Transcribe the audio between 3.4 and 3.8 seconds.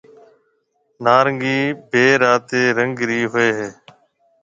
هيَ۔